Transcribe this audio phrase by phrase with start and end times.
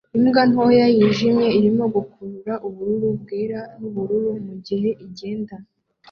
[0.17, 5.55] Imbwa ntoya yijimye irimo gukurura ubururu bwera nubururu mugihe igenda